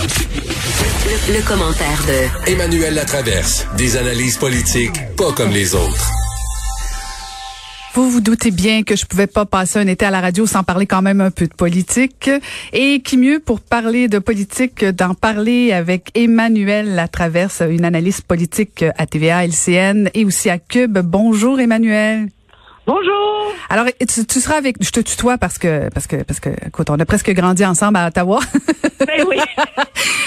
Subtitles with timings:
[0.00, 3.66] Le, commentaire de Emmanuel Latraverse.
[3.76, 6.10] Des analyses politiques pas comme les autres.
[7.92, 10.62] Vous vous doutez bien que je pouvais pas passer un été à la radio sans
[10.62, 12.30] parler quand même un peu de politique.
[12.72, 18.84] Et qui mieux pour parler de politique d'en parler avec Emmanuel Latraverse, une analyse politique
[18.96, 20.98] à TVA, LCN et aussi à Cube.
[20.98, 22.28] Bonjour Emmanuel.
[22.86, 23.29] Bonjour.
[23.68, 26.90] Alors, tu, tu, seras avec, je te tutoie parce que, parce que, parce que, écoute,
[26.90, 28.40] on a presque grandi ensemble à Ottawa.
[29.06, 29.36] Ben oui.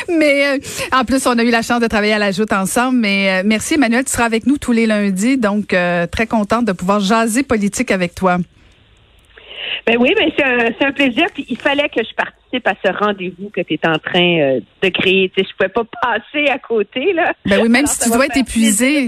[0.18, 0.58] mais euh,
[0.92, 3.00] en plus, on a eu la chance de travailler à la joute ensemble.
[3.00, 6.66] Mais euh, merci, Emmanuel, tu seras avec nous tous les lundis, donc euh, très contente
[6.66, 8.38] de pouvoir jaser politique avec toi.
[9.86, 11.26] Ben oui, ben c'est un, un, plaisir.
[11.34, 14.90] Puis il fallait que je participe à ce rendez-vous que tu es en train de
[14.90, 15.30] créer.
[15.36, 17.34] Tu sais, je pouvais pas passer à côté là.
[17.46, 19.08] Ben oui, même si tu dois être épuisé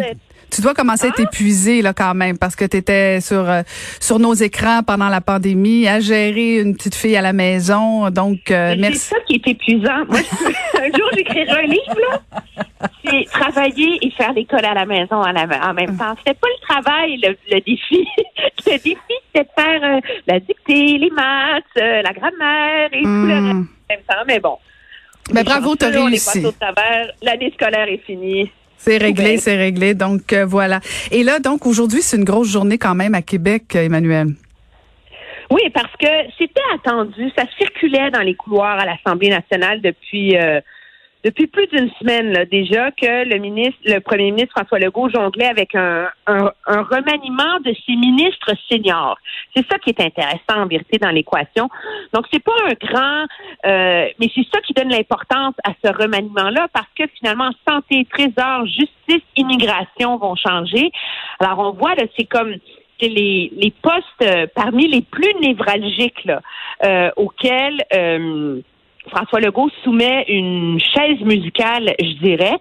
[0.51, 3.61] tu dois commencer à être épuisé là quand même parce que tu étais sur euh,
[3.99, 8.09] sur nos écrans pendant la pandémie à gérer une petite fille à la maison.
[8.09, 8.99] Donc euh, merci.
[8.99, 10.05] C'est ça qui est épuisant.
[10.07, 10.19] Moi,
[10.81, 12.21] un jour j'écrirai un livre là.
[13.03, 15.33] C'est travailler et faire l'école à la maison en,
[15.73, 16.15] même temps.
[16.19, 18.05] C'était pas le travail le, défi.
[18.65, 18.95] le défi
[19.33, 23.49] c'était de faire euh, la dictée, les maths, la grammaire et tout le reste hmm.
[23.49, 24.23] en même temps.
[24.27, 24.57] Mais bon.
[25.29, 26.45] Mais ben, bravo, t'as réussi.
[27.23, 28.51] L'année scolaire est finie.
[28.85, 29.95] C'est réglé, c'est réglé.
[29.95, 30.79] Donc euh, voilà.
[31.11, 34.27] Et là, donc aujourd'hui, c'est une grosse journée quand même à Québec, Emmanuel.
[35.49, 37.31] Oui, parce que c'était attendu.
[37.35, 40.61] Ça circulait dans les couloirs à l'Assemblée nationale depuis euh,
[41.25, 45.47] depuis plus d'une semaine là, déjà que le ministre, le premier ministre François Legault jonglait
[45.47, 49.17] avec un, un, remaniement de ses ministres seniors.
[49.55, 51.67] C'est ça qui est intéressant en vérité dans l'équation.
[52.13, 53.25] Donc c'est pas un grand,
[53.65, 58.67] euh, mais c'est ça qui donne l'importance à ce remaniement-là parce que finalement santé, trésor,
[58.67, 60.91] justice, immigration vont changer.
[61.39, 62.53] Alors on voit là, c'est comme
[62.99, 66.41] c'est les, les postes euh, parmi les plus névralgiques là,
[66.83, 68.61] euh, auxquels euh,
[69.09, 72.57] François Legault soumet une chaise musicale, je dirais.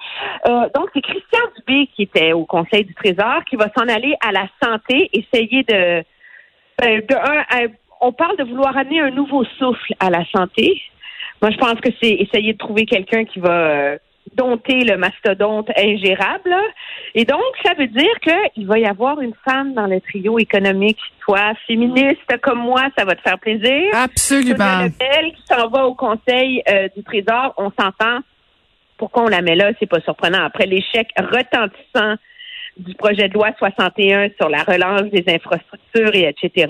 [0.46, 4.14] Euh, donc, c'est Christian Dubé qui était au Conseil du Trésor qui va s'en aller
[4.20, 6.04] à la santé, essayer de...
[6.78, 7.14] Ben, de
[8.00, 10.82] on parle de vouloir amener un nouveau souffle à la santé.
[11.40, 13.98] Moi, je pense que c'est essayer de trouver quelqu'un qui va euh,
[14.34, 16.54] dompter le mastodonte ingérable.
[17.14, 20.98] Et donc, ça veut dire qu'il va y avoir une femme dans le trio économique.
[21.20, 23.90] Toi, féministe comme moi, ça va te faire plaisir.
[23.94, 24.88] Absolument.
[24.98, 28.20] Elle qui s'en va au Conseil euh, du Trésor, on s'entend.
[28.96, 29.72] Pourquoi on la met là?
[29.78, 30.44] C'est pas surprenant.
[30.44, 32.16] Après l'échec retentissant
[32.76, 36.66] du projet de loi 61 sur la relance des infrastructures et etc.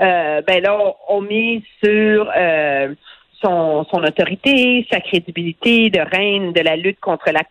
[0.00, 0.76] Euh, ben là,
[1.08, 2.94] on, mise sur euh,
[3.42, 7.42] son, autorité, sa crédibilité de reine de la lutte contre la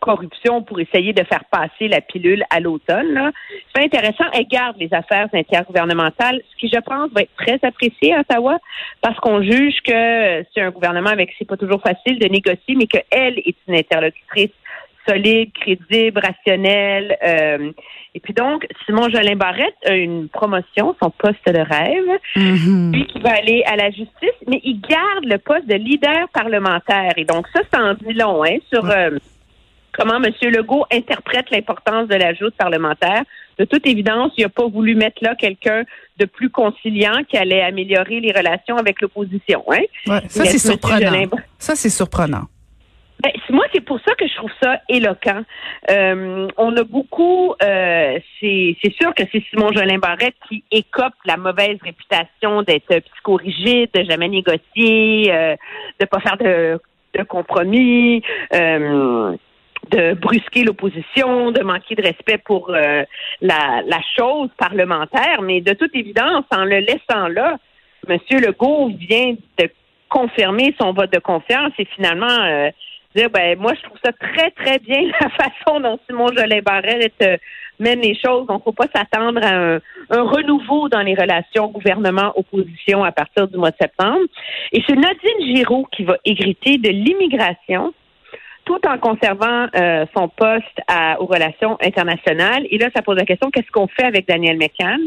[0.00, 3.32] corruption pour essayer de faire passer la pilule à l'automne.
[3.74, 4.24] C'est intéressant.
[4.34, 8.58] Elle garde les affaires intergouvernementales, ce qui, je pense, va être très apprécié à Ottawa,
[9.00, 12.86] parce qu'on juge que c'est un gouvernement avec c'est pas toujours facile de négocier, mais
[12.86, 14.50] qu'elle est une interlocutrice
[15.08, 17.16] solide, crédible, rationnelle.
[17.22, 17.72] Euh,
[18.14, 22.92] et puis donc, Simon Jolin Barrette a une promotion, son poste de rêve, mm-hmm.
[22.92, 27.12] lui qui va aller à la justice, mais il garde le poste de leader parlementaire.
[27.16, 29.10] Et donc ça, c'est en dit long hein, sur euh,
[29.92, 30.32] comment M.
[30.50, 33.22] Legault interprète l'importance de la joute parlementaire.
[33.58, 35.84] De toute évidence, il n'a pas voulu mettre là quelqu'un
[36.18, 39.64] de plus conciliant qui allait améliorer les relations avec l'opposition.
[39.70, 39.82] Hein?
[40.06, 41.26] Ouais, ça, c'est surprenant.
[41.58, 42.44] Ça, c'est surprenant.
[43.22, 45.42] Ben, moi, c'est pour ça que je trouve ça éloquent.
[45.90, 51.36] Euh, on a beaucoup, euh, c'est sûr que c'est Simon Jolin Barrette qui écope la
[51.36, 55.56] mauvaise réputation d'être psychorigide, de jamais négocier, euh,
[55.98, 56.78] de pas faire de,
[57.14, 58.22] de compromis.
[58.54, 59.36] Euh,
[59.90, 63.04] de brusquer l'opposition, de manquer de respect pour euh,
[63.40, 67.56] la, la chose parlementaire, mais de toute évidence, en le laissant là,
[68.08, 68.18] M.
[68.30, 69.70] Legault vient de
[70.08, 72.70] confirmer son vote de confiance et finalement euh,
[73.32, 77.36] ben moi je trouve ça très très bien la façon dont Simon Jolin Barrette euh,
[77.78, 78.46] mène les choses.
[78.46, 83.70] Donc faut pas s'attendre à un, renouveau dans les relations gouvernement-opposition à partir du mois
[83.70, 84.24] de septembre.
[84.72, 87.92] Et c'est Nadine Giraud qui va hériter de l'immigration
[88.64, 90.80] tout en conservant euh, son poste
[91.20, 92.66] aux relations internationales.
[92.70, 95.00] Et là, ça pose la question, qu'est-ce qu'on fait avec Daniel McCann?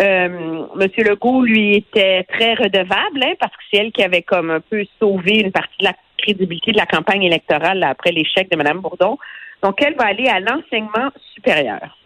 [0.00, 4.50] Euh, Monsieur Legault, lui, était très redevable, hein, parce que c'est elle qui avait comme
[4.50, 8.56] un peu sauvé une partie de la crédibilité de la campagne électorale après l'échec de
[8.56, 9.18] Mme Bourdon.
[9.62, 11.96] Donc, elle va aller à l'enseignement supérieur.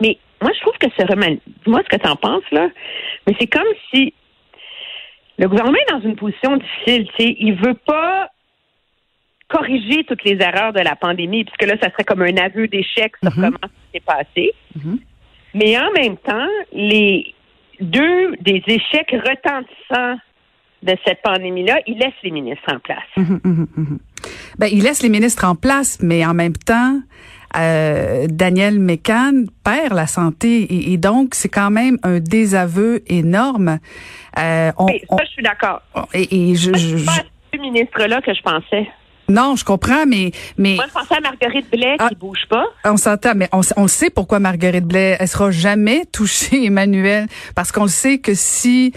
[0.00, 2.68] Mais moi, je trouve que ce remaniement, dis-moi ce que tu en penses, là,
[3.26, 4.12] mais c'est comme si
[5.38, 7.08] le gouvernement est dans une position difficile.
[7.16, 8.30] Tu sais, il veut pas
[9.48, 13.12] corriger toutes les erreurs de la pandémie, puisque là, ça serait comme un aveu d'échec
[13.22, 13.44] sur Mhm.
[13.44, 14.52] comment ça s'est passé.
[14.76, 14.98] Mhm.
[15.54, 17.34] Mais en même temps, les
[17.80, 20.18] deux des échecs retentissants
[20.82, 22.98] de cette pandémie-là, il laisse les ministres en place.
[23.16, 23.98] Mhm, mhm, mhm.
[24.58, 27.00] Ben, il laisse les ministres en place, mais en même temps,
[27.56, 33.78] euh, Daniel Mécan perd la santé et, et donc c'est quand même un désaveu énorme.
[34.38, 35.80] Euh, on- on- ça, je suis d'accord.
[36.14, 37.24] et, et je, je- C'est pas je- à
[37.54, 38.86] ce ministre-là que je pensais.
[39.28, 42.08] Non, je comprends, mais mais Moi, je pensais à Marguerite Blais Ah.
[42.08, 42.64] qui bouge pas.
[42.84, 47.72] on s'entend, mais on, on sait pourquoi Marguerite Blais, elle sera jamais touchée, Emmanuel, parce
[47.72, 48.92] qu'on le sait que si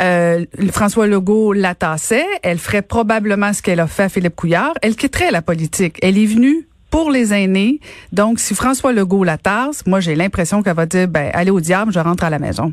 [0.00, 4.72] euh, François Legault la tassait, elle ferait probablement ce qu'elle a fait à Philippe Couillard.
[4.82, 5.96] Elle quitterait la politique.
[6.02, 7.78] Elle est venue pour les aînés.
[8.12, 11.60] Donc, si François Legault la tasse, moi, j'ai l'impression qu'elle va dire, ben, allez au
[11.60, 12.72] diable, je rentre à la maison.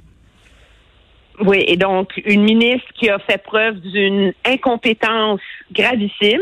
[1.41, 5.39] Oui, et donc une ministre qui a fait preuve d'une incompétence
[5.71, 6.41] gravissime,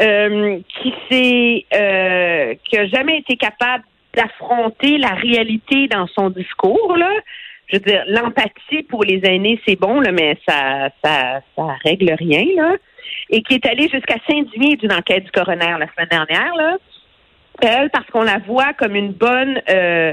[0.00, 3.84] euh, qui s'est, euh, qui a jamais été capable
[4.14, 7.10] d'affronter la réalité dans son discours là.
[7.68, 12.14] Je veux dire, l'empathie pour les aînés, c'est bon, là, mais ça, ça, ça règle
[12.18, 12.76] rien, là.
[13.30, 16.76] Et qui est allée jusqu'à s'indigner d'une enquête du coroner la semaine dernière, là.
[17.62, 20.12] Elle, parce qu'on la voit comme une bonne euh,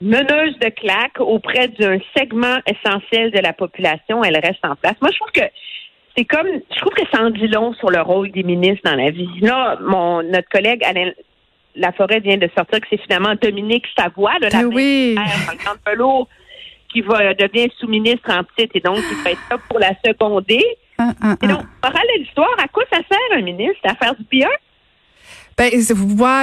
[0.00, 4.94] meneuse de claque auprès d'un segment essentiel de la population, elle reste en place.
[5.00, 5.50] Moi, je trouve que
[6.16, 8.96] c'est comme, je trouve que ça en dit long sur le rôle des ministres dans
[8.96, 9.28] la vie.
[9.40, 11.10] Là, mon, notre collègue Alain
[11.74, 15.16] Laforêt vient de sortir que c'est finalement Dominique Savoie, là, la Ah oui.
[15.16, 16.28] de velours,
[16.88, 20.62] qui va devient sous-ministre en titre et donc qui être là pour la seconder.
[20.98, 21.48] Ah, ah, Et ah.
[21.48, 24.48] donc, morale de l'histoire, à quoi ça sert un ministre à faire du bien?
[25.56, 25.70] Ben,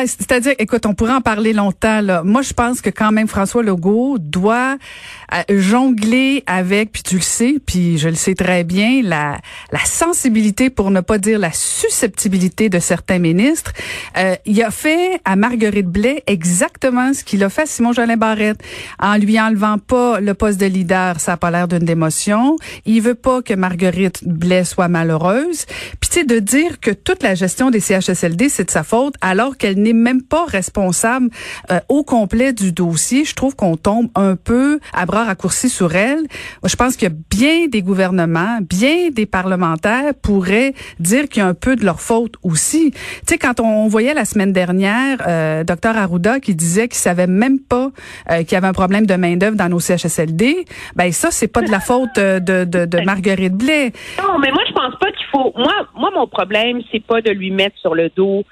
[0.07, 2.01] c'est-à-dire, écoute, on pourrait en parler longtemps.
[2.01, 2.23] Là.
[2.23, 4.77] Moi, je pense que quand même François Legault doit
[5.33, 9.39] euh, jongler avec, puis tu le sais, puis je le sais très bien, la,
[9.71, 13.73] la sensibilité, pour ne pas dire la susceptibilité de certains ministres.
[14.17, 18.17] Euh, il a fait à Marguerite Blais exactement ce qu'il a fait à Simon Jolin
[18.17, 18.61] Barrette,
[18.99, 21.19] en lui enlevant pas le poste de leader.
[21.19, 22.55] Ça a pas l'air d'une démotion.
[22.85, 25.65] Il veut pas que Marguerite Blais soit malheureuse.
[25.99, 29.00] Puis tu sais, de dire que toute la gestion des CHSLD, c'est de sa faute,
[29.21, 31.29] alors qu'elle n'est même pas responsable
[31.71, 35.95] euh, au complet du dossier, je trouve qu'on tombe un peu à bras raccourcis sur
[35.95, 36.23] elle.
[36.63, 41.53] Je pense que bien des gouvernements, bien des parlementaires pourraient dire qu'il y a un
[41.53, 42.91] peu de leur faute aussi.
[42.91, 47.27] Tu sais, quand on voyait la semaine dernière, euh, Dr Arruda qui disait qu'il savait
[47.27, 47.89] même pas
[48.29, 50.65] euh, qu'il y avait un problème de main d'œuvre dans nos CHSLD,
[50.95, 53.91] ben ça c'est pas de la faute euh, de, de, de Marguerite Blais.
[54.21, 55.53] Non, mais moi, je pense pas qu'il faut.
[55.55, 58.43] Moi, moi, mon problème, c'est pas de lui mettre sur le dos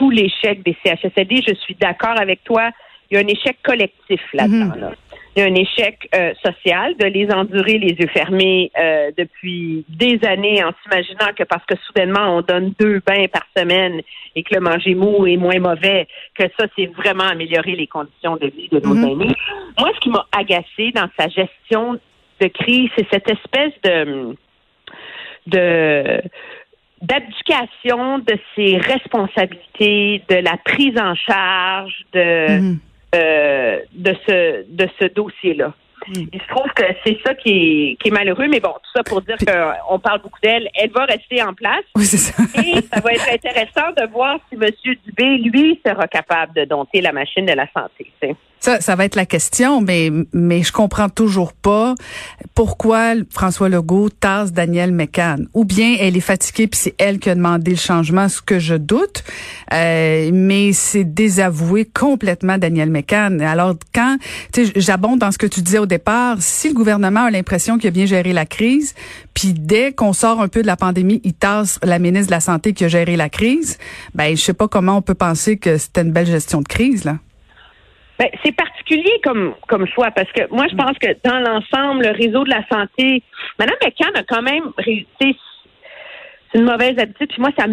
[0.00, 1.42] tout l'échec des CHSLD.
[1.46, 2.70] Je suis d'accord avec toi.
[3.10, 4.74] Il y a un échec collectif là-dedans.
[4.80, 4.92] là.
[5.36, 9.84] Il y a un échec euh, social de les endurer les yeux fermés euh, depuis
[9.88, 14.00] des années en s'imaginant que parce que soudainement on donne deux bains par semaine
[14.34, 18.36] et que le manger mou est moins mauvais, que ça c'est vraiment améliorer les conditions
[18.38, 19.04] de vie de nos Mhm.
[19.08, 19.34] aînés.
[19.78, 21.98] Moi, ce qui m'a agacé dans sa gestion
[22.40, 24.34] de crise, c'est cette espèce de
[25.46, 26.20] de
[27.02, 32.78] d'abdication de ses responsabilités, de la prise en charge de Mhm.
[33.14, 35.72] euh, de ce de ce dossier-là.
[36.08, 36.12] Mm.
[36.32, 39.02] Il se trouve que c'est ça qui est, qui est malheureux, mais bon, tout ça
[39.02, 40.68] pour dire qu'on parle beaucoup d'elle.
[40.74, 42.42] Elle va rester en place Oui, c'est ça.
[42.58, 44.70] et ça va être intéressant de voir si M.
[45.04, 48.10] Dubé, lui, sera capable de dompter la machine de la santé.
[48.60, 51.94] Ça, ça va être la question, mais mais je comprends toujours pas
[52.54, 55.48] pourquoi François Legault tasse Daniel McCann.
[55.54, 58.58] Ou bien elle est fatiguée puis c'est elle qui a demandé le changement, ce que
[58.58, 59.24] je doute.
[59.72, 63.40] Euh, mais c'est désavouer complètement Daniel McCann.
[63.40, 64.18] Alors quand,
[64.52, 66.36] tu sais, j'abonde dans ce que tu disais au départ.
[66.40, 68.94] Si le gouvernement a l'impression qu'il a bien géré la crise,
[69.32, 72.40] puis dès qu'on sort un peu de la pandémie, il tasse la ministre de la
[72.40, 73.78] santé qui a géré la crise,
[74.14, 77.04] ben je sais pas comment on peut penser que c'était une belle gestion de crise
[77.04, 77.16] là.
[78.20, 82.10] Ben, c'est particulier comme, comme choix parce que moi, je pense que dans l'ensemble, le
[82.10, 83.22] réseau de la santé,
[83.58, 85.38] Mme McCann a quand même réussi.
[86.52, 87.28] C'est une mauvaise habitude.
[87.28, 87.64] Puis moi, ça,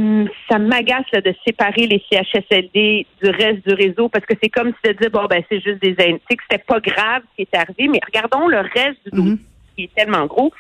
[0.49, 4.69] ça m'agace là, de séparer les CHSLD du reste du réseau parce que c'est comme
[4.69, 6.21] si de dire, bon, ben, c'est juste des aînés.
[6.29, 9.39] Que c'était pas grave ce qui est arrivé, mais regardons le reste du dossier Mhm.
[9.75, 10.53] qui est tellement gros.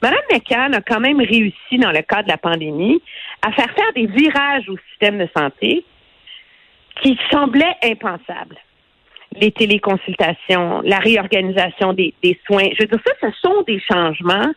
[0.00, 3.02] Mme McCann a quand même réussi, dans le cadre de la pandémie,
[3.46, 5.84] à faire faire des virages au système de santé
[7.02, 8.56] qui semblaient impensables.
[9.36, 12.68] Les téléconsultations, la réorganisation des, des soins.
[12.78, 14.52] Je veux dire, ça, ce sont des changements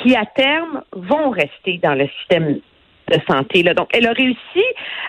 [0.00, 2.60] qui, à terme, vont rester dans le système
[3.08, 3.62] de santé.
[3.62, 3.74] Là.
[3.74, 4.64] Donc, elle a réussi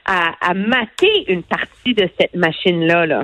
[0.05, 3.05] à, à mater une partie de cette machine-là.
[3.05, 3.23] Là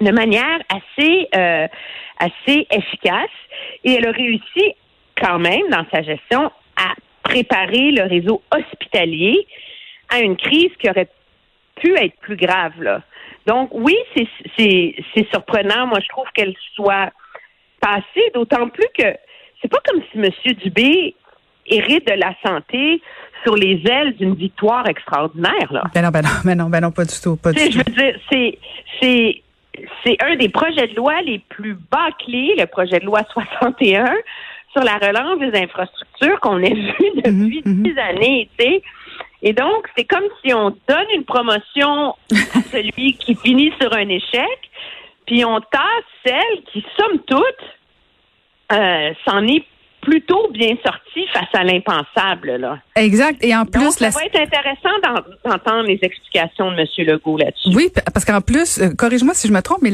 [0.00, 1.68] de manière assez euh,
[2.18, 3.30] assez efficace
[3.84, 4.74] et elle a réussi
[5.16, 9.46] quand même dans sa gestion à préparer le réseau hospitalier
[10.08, 11.08] à une crise qui aurait
[11.76, 13.02] pu être plus grave là.
[13.46, 15.86] Donc oui, c'est c'est surprenant.
[15.86, 17.10] Moi, je trouve qu'elle soit
[17.80, 19.14] passée, d'autant plus que
[19.60, 20.54] c'est pas comme si M.
[20.62, 21.14] Dubé
[21.66, 23.00] hérite de la santé
[23.42, 25.84] sur les ailes d'une victoire extraordinaire là.
[25.94, 27.72] Ben non, ben non, ben non, ben non, pas du tout, pas du tout.
[27.72, 28.58] Je veux dire, c'est
[29.00, 29.42] c'est
[30.04, 34.12] c'est un des projets de loi les plus bâclés, le projet de loi 61
[34.72, 37.82] sur la relance des infrastructures qu'on a vu depuis mhm, mhm.
[37.82, 38.82] dix années, tu sais.
[39.42, 44.08] Et donc, c'est comme si on donne une promotion à celui qui finit sur un
[44.08, 44.70] échec,
[45.26, 47.64] puis on tasse celle qui, somme toute,
[48.72, 49.64] euh, s'en est
[50.10, 52.56] plutôt bien sorti face à l'impensable.
[52.56, 52.78] Là.
[52.96, 53.38] Exact.
[53.44, 56.86] Et en plus, ça va être intéressant d'entendre les explications de M.
[57.06, 57.76] Legault là-dessus.
[57.76, 59.92] Oui, parce qu'en plus, euh, corrige-moi si je me trompe, mais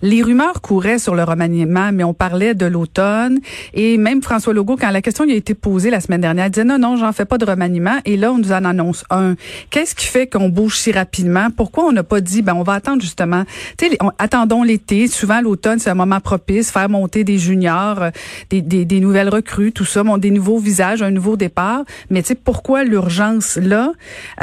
[0.00, 3.40] les rumeurs couraient sur le remaniement, mais on parlait de l'automne.
[3.74, 6.50] Et même François Legault, quand la question lui a été posée la semaine dernière, il
[6.50, 7.98] disait non, non, j'en fais pas de remaniement.
[8.06, 9.34] Et là, on nous en annonce un.
[9.68, 11.48] Qu'est-ce qui fait qu'on bouge si rapidement?
[11.54, 13.44] Pourquoi on n'a pas dit, ben, on va attendre justement,
[13.76, 15.08] tu sais, attendons l'été.
[15.08, 18.10] Souvent, l'automne, c'est un moment propice, faire monter des juniors, euh,
[18.48, 21.80] des, des, des nouvelles recrues, tout ça, bon, des nouveaux visages, un nouveau départ.
[22.10, 23.92] Mais tu sais, pourquoi l'urgence là?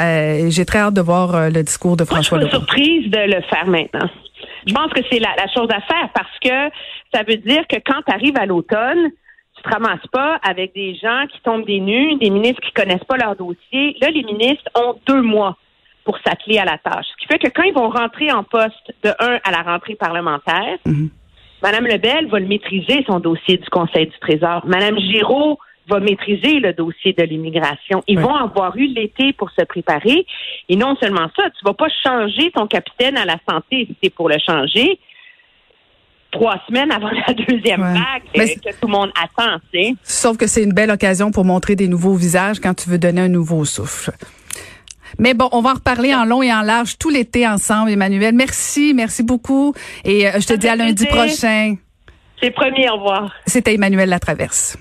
[0.00, 2.50] Euh, j'ai très hâte de voir euh, le discours de François Legault.
[2.50, 4.08] Je suis surprise de le faire maintenant.
[4.66, 6.76] Je pense que c'est la, chose à faire parce que
[7.14, 9.10] ça veut dire que quand tu arrives à l'automne,
[9.56, 13.04] tu te ramasses pas avec des gens qui tombent des nus, des ministres qui connaissent
[13.04, 13.96] pas leur dossier.
[14.00, 15.56] Là, les ministres ont deux mois
[16.04, 17.06] pour s'atteler à la tâche.
[17.12, 19.94] Ce qui fait que quand ils vont rentrer en poste de un à la rentrée
[19.94, 21.10] parlementaire, mhm.
[21.62, 24.64] Madame Lebel va le maîtriser, son dossier du Conseil du Trésor.
[24.66, 25.58] Madame Giraud
[25.88, 28.02] va maîtriser le dossier de l'immigration.
[28.08, 30.26] Ils vont avoir eu l'été pour se préparer.
[30.68, 34.10] Et non seulement ça, tu vas pas changer ton capitaine à la santé si c'est
[34.10, 34.98] pour le changer
[36.32, 39.56] trois semaines avant la deuxième vague que tout le monde attend.
[40.02, 43.22] Sauf que c'est une belle occasion pour montrer des nouveaux visages quand tu veux donner
[43.22, 44.10] un nouveau souffle.
[45.18, 48.34] Mais bon, on va en reparler en long et en large tout l'été ensemble, Emmanuel.
[48.34, 49.74] Merci, merci beaucoup.
[50.04, 51.76] Et euh, je te dis à lundi prochain.
[52.40, 53.32] C'est promis, au revoir.
[53.46, 54.76] C'était Emmanuel Latraverse.